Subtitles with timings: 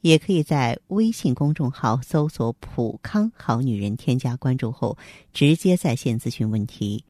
[0.00, 4.96] 也可以在微信公众号搜索“普康好女人”，添加关注后
[5.32, 7.04] 直接在线咨询问题。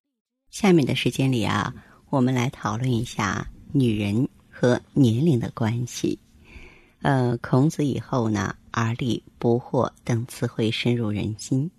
[0.50, 1.72] 下面的时间里啊，
[2.08, 6.18] 我们来讨论一下女人和年龄的关系。
[7.02, 11.70] 呃，孔子以后呢，“而立”“不惑”等词汇深入人心，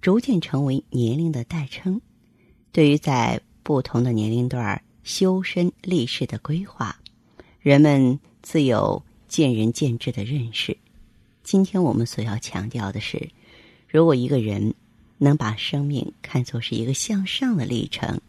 [0.00, 2.00] 逐渐成为年龄的代称。
[2.72, 6.96] 对于在不同的年龄段修身立世的规划，
[7.60, 9.02] 人们自有
[9.34, 10.76] 见仁见智的认识。
[11.42, 13.30] 今天我们所要强调的是，
[13.88, 14.74] 如果一个人
[15.18, 18.20] 能把生命看作是一个向上的历程，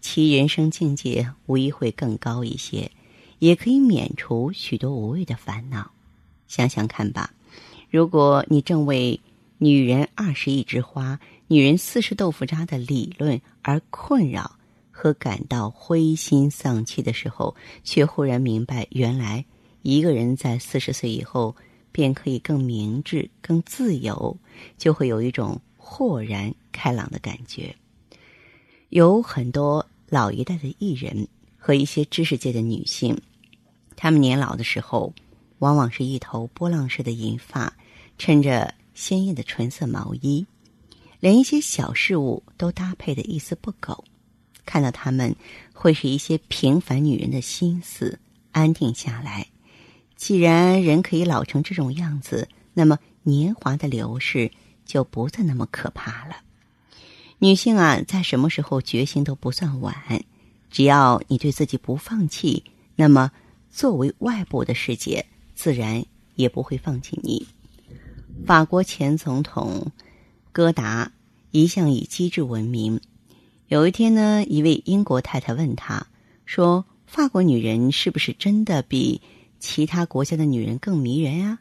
[0.00, 2.92] 其人生境界无疑会更高一些，
[3.40, 5.90] 也可以免除许多无谓的烦恼。
[6.46, 7.34] 想想看吧，
[7.90, 9.18] 如果你正为
[9.58, 11.18] “女人二十一枝花，
[11.48, 14.58] 女人四十豆腐渣”的理论而困扰
[14.92, 19.44] 和感到灰心丧气的时候，却忽然明白，原来。
[19.82, 21.54] 一个人在四十岁以后，
[21.90, 24.36] 便可以更明智、更自由，
[24.78, 27.74] 就会有一种豁然开朗的感觉。
[28.90, 31.26] 有很多老一代的艺人
[31.58, 33.20] 和一些知识界的女性，
[33.96, 35.12] 她们年老的时候，
[35.58, 37.74] 往往是一头波浪式的银发，
[38.18, 40.46] 衬着鲜艳的纯色毛衣，
[41.20, 44.04] 连一些小事物都搭配的一丝不苟。
[44.64, 45.34] 看到她们，
[45.72, 48.18] 会使一些平凡女人的心思
[48.52, 49.46] 安定下来。
[50.22, 54.52] 既然人可以老成这种样子，那么年华的流逝
[54.86, 56.36] 就不再那么可怕了。
[57.40, 59.96] 女性啊，在什么时候觉醒都不算晚，
[60.70, 62.62] 只要你对自己不放弃，
[62.94, 63.32] 那么
[63.68, 66.04] 作为外部的世界，自然
[66.36, 67.44] 也不会放弃你。
[68.46, 69.90] 法国前总统
[70.52, 71.10] 戈达
[71.50, 73.00] 一向以机智闻名。
[73.66, 76.06] 有一天呢，一位英国太太问他
[76.46, 79.20] 说：“法国女人是不是真的比？”
[79.62, 81.58] 其他国家的女人更迷人啊！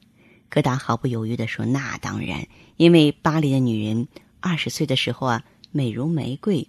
[0.49, 4.07] 戈达毫不犹豫的说：“那当然，因为巴黎的女人
[4.39, 6.65] 二十岁的时候啊，美如玫瑰；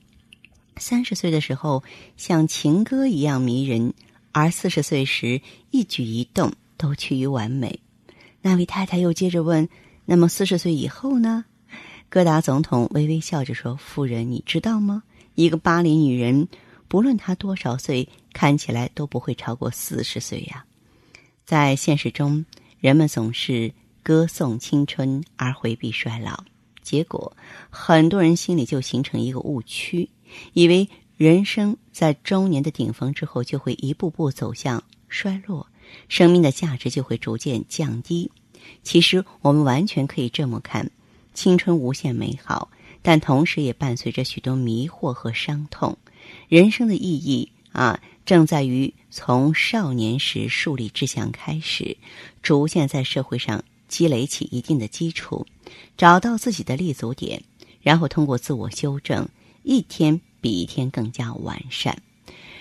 [0.77, 1.83] 三十岁的时候
[2.19, 3.95] 像情歌一样迷人，
[4.31, 7.81] 而四十岁时一举一动都趋于完美。”
[8.43, 9.67] 那位太太又接着问
[10.05, 11.47] ：“那么四十岁以后呢？”
[12.11, 15.03] 戈达总统微微笑着说：“夫人，你知道吗？
[15.35, 16.47] 一个巴黎女人，
[16.89, 20.63] 不论她多少岁，看起来都不会超过四十岁呀。”
[21.45, 22.45] 在现实中，
[22.81, 23.73] 人们总是
[24.03, 26.45] 歌颂青春而回避衰老，
[26.83, 27.37] 结果
[27.69, 30.09] 很多人心里就形成一个误区，
[30.53, 35.67] 以为人生在中年的顶峰之后就会一步步走向衰落，
[36.09, 38.31] 生命的价值就会逐渐降低。
[38.83, 40.91] 其实，我们完全可以这么看：
[41.35, 42.71] 青春无限美好，
[43.03, 45.99] 但同时也伴随着许多迷惑和伤痛。
[46.49, 48.01] 人生的意义啊！
[48.25, 51.99] 正在于从少年时树立志向开始，
[52.43, 55.47] 逐渐在社会上积累起一定的基础，
[55.99, 57.43] 找到自己的立足点，
[57.83, 59.29] 然后通过自我修正，
[59.65, 61.95] 一天比一天更加完善。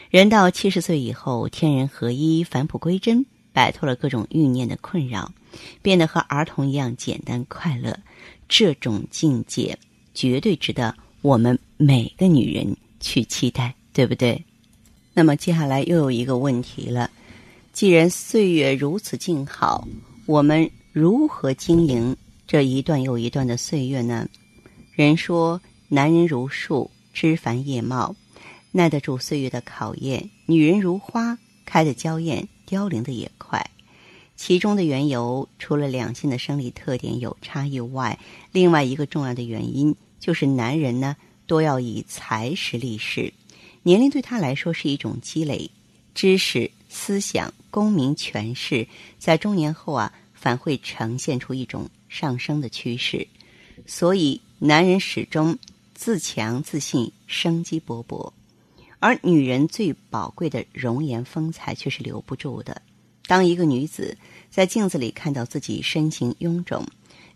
[0.09, 5.31] 人到七十岁以后，天人合一，返璞归真，摆脱了各种欲念的困扰，
[5.81, 7.97] 变得和儿童一样简单快乐。
[8.49, 9.79] 这种境界
[10.13, 14.43] 绝对值得我们每个女人去期待，对不对？
[15.13, 17.11] 那么接下来又有一个问题了：
[17.73, 19.87] 既然岁月如此静好，
[20.25, 22.15] 我们如何经营
[22.47, 24.27] 这一段又一段的岁月呢？
[24.93, 28.15] 人说男人如树，枝繁叶茂，
[28.71, 33.69] 耐得住岁月的考验；女人如花，开得娇艳，凋零的也快。
[34.37, 38.17] 其中的缘由，除了两性的生理特点有差异外，
[38.51, 43.33] 另外一个重要的原因就是男人呢，多要以才识立世。
[43.83, 45.69] 年龄对他来说是一种积累，
[46.13, 48.87] 知识、思想、功名、权势，
[49.17, 53.27] 在中年后啊，反会呈现出一种上升的趋势。
[53.87, 55.57] 所以，男人始终
[55.95, 58.31] 自强、自信、生机勃勃，
[58.99, 62.81] 而女人最宝贵的容颜风采却是留不住的。
[63.25, 64.15] 当一个女子
[64.51, 66.85] 在镜子里看到自己身形臃肿，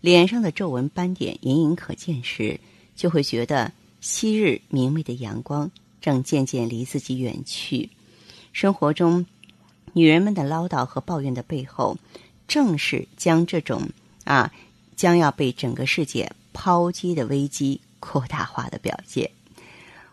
[0.00, 2.60] 脸上的皱纹斑点隐隐可见时，
[2.94, 5.68] 就会觉得昔日明媚的阳光。
[6.06, 7.90] 正渐渐离自己远去。
[8.52, 9.26] 生活中，
[9.92, 11.98] 女人们的唠叨和抱怨的背后，
[12.46, 13.88] 正是将这种
[14.22, 14.52] 啊
[14.94, 19.28] 将要被整个世界抛弃的危机扩大化的表现。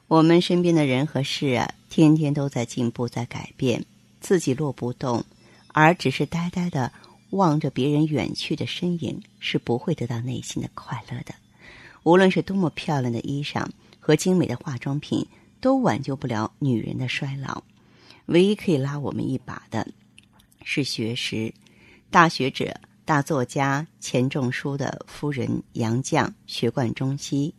[0.08, 3.86] 我们身边的人和事啊，天天都在进步，在改变，
[4.20, 5.24] 自己落不动，
[5.68, 6.92] 而只是呆呆的
[7.30, 11.36] 望着别人远去的身影，是不会得到内心的快乐的。
[12.02, 13.68] 无论是多么漂亮的衣裳
[14.00, 15.26] 和精美的化妆品，
[15.64, 17.64] 都挽救不了女人的衰老。
[18.26, 19.88] 唯一可以拉我们一把的，
[20.66, 21.54] 是学识。
[22.10, 27.56] 大学者、大作家钱钟书的夫人杨绛，学贯中西。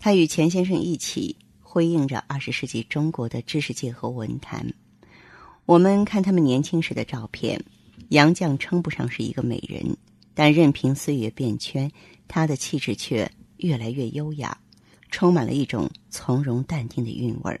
[0.00, 4.66] 他与钱先生一起辉映着二十世纪中国的知识界和文坛。
[5.66, 7.62] 我们看他们年轻时的照片，
[8.08, 9.96] 杨绛称不上是一个美人，
[10.34, 11.88] 但任凭岁月变迁，
[12.26, 14.58] 她的气质却越来越优雅，
[15.12, 17.60] 充满了一种从容淡定的韵味儿。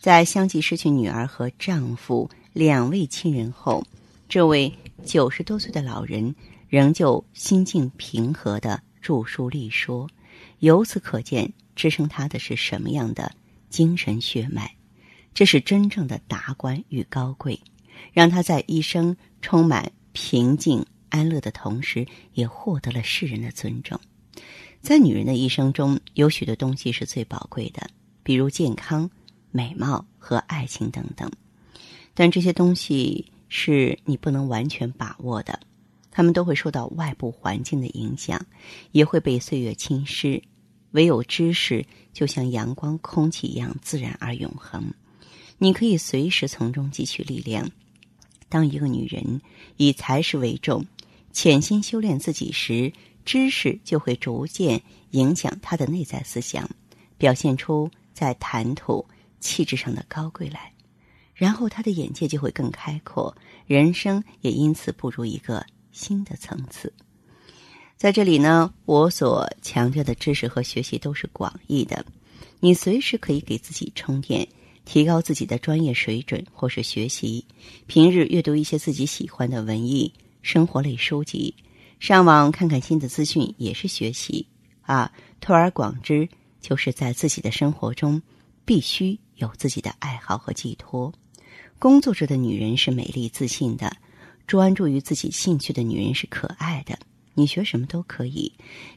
[0.00, 3.84] 在相继失去女儿和丈夫两位亲人后，
[4.26, 4.72] 这位
[5.04, 6.34] 九十多岁的老人
[6.66, 10.08] 仍旧心境平和的著书立说。
[10.60, 13.30] 由此可见，支撑他的是什么样的
[13.68, 14.70] 精神血脉？
[15.34, 17.60] 这是真正的达观与高贵，
[18.12, 24.00] 让他在一生充满平静安乐的同时，也获得了世人的尊重。
[24.84, 27.88] 在女人的一生中，有许多东西是最宝贵的，
[28.22, 29.10] 比如健康、
[29.50, 31.32] 美貌和爱情等等。
[32.12, 35.58] 但这些东西是你不能完全把握的，
[36.10, 38.44] 他们都会受到外部环境的影响，
[38.92, 40.42] 也会被岁月侵蚀。
[40.90, 44.92] 唯有知识，就像阳光、空气一样自然而永恒。
[45.56, 47.70] 你可以随时从中汲取力量。
[48.50, 49.40] 当一个女人
[49.78, 50.84] 以才识为重，
[51.32, 52.92] 潜心修炼自己时，
[53.24, 56.68] 知识就会逐渐影响他的内在思想，
[57.16, 59.06] 表现出在谈吐、
[59.40, 60.72] 气质上的高贵来。
[61.34, 63.36] 然后，他的眼界就会更开阔，
[63.66, 66.92] 人生也因此步入一个新的层次。
[67.96, 72.04] 在这里呢，我所强调的知识和学习都是广义的，
[72.60, 74.46] 你随时可以给自己充电，
[74.84, 77.44] 提高自己的专业水准，或是学习。
[77.86, 80.12] 平日阅读一些自己喜欢的文艺、
[80.42, 81.54] 生活类书籍，
[82.04, 84.46] 上网看看新的资讯也是学习
[84.82, 85.10] 啊。
[85.40, 86.28] 推而广之，
[86.60, 88.20] 就是在自己的生活中
[88.66, 91.10] 必须有自己的爱好和寄托。
[91.78, 93.90] 工作着的女人是美丽自信的，
[94.46, 96.98] 专注于自己兴趣的女人是可爱的。
[97.32, 98.52] 你学什么都可以，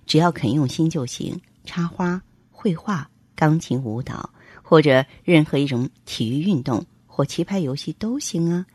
[0.06, 1.39] 只要肯用心就行。
[1.63, 2.21] 插花、
[2.51, 4.30] 绘画、钢琴、舞蹈，
[4.62, 8.65] 或者任何一种体育运动或棋牌游戏都行啊。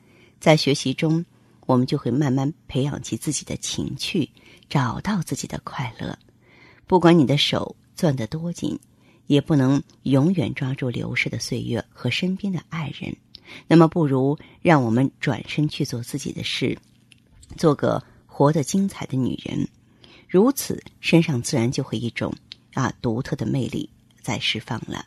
[0.41, 1.23] 在学习中，
[1.67, 4.29] 我们就会慢慢培养起自己的情趣，
[4.69, 6.19] 找到自己的快乐。
[6.87, 8.79] 不管你的手攥得多紧，
[9.27, 13.17] 也不能永远抓住流逝的岁月和身边的爱人。
[13.67, 16.79] 那么，不如让我们转身去做自己的事，
[17.57, 18.03] 做个。
[18.35, 19.69] 活得精彩的女人，
[20.27, 22.35] 如此身上自然就会一种
[22.73, 23.91] 啊独特的魅力
[24.23, 25.05] 在释放了。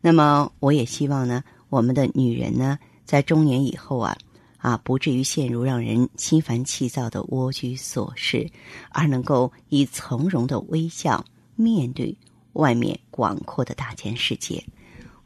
[0.00, 4.16] 那么，我也希望呢，我们的女人呢，在中年以后啊
[4.64, 8.50] 啊，不至于陷入让人心烦气躁的蜗居琐事，
[8.88, 11.22] 而能够以从容的微笑
[11.54, 12.16] 面对
[12.54, 14.64] 外面广阔的大千世界。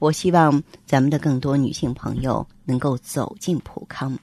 [0.00, 4.19] 我希望咱们的更多女性朋友能够走进普康，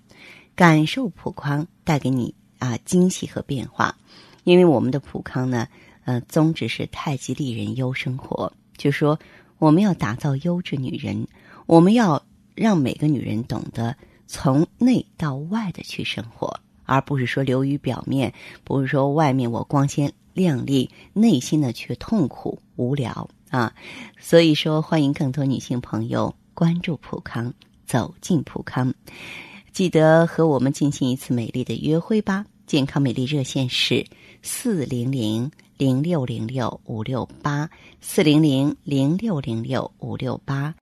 [0.54, 2.36] 感受普康带给你。
[2.58, 3.96] 啊，惊喜和变化，
[4.44, 5.68] 因为我们的普康呢，
[6.04, 9.18] 呃，宗旨是太极丽人优生活，就说
[9.60, 11.28] 我们要打造优质女人，
[11.68, 12.22] 我们要
[12.56, 13.96] 让每个女人懂得
[14.28, 23.74] 从内到外的去生活，而不是说流于表面，不是说外面我光鲜亮丽，内心呢却痛苦无聊啊。
[24.20, 27.54] 所以说，欢迎更多女性朋友关注普康，
[27.86, 28.94] 走进普康。
[29.72, 32.46] 记得和我们进行一次美丽的约会吧！
[32.66, 34.06] 健康美丽热线是
[34.42, 37.70] 四零零零六零六五六八
[38.02, 40.74] 四零零零六零六五六八。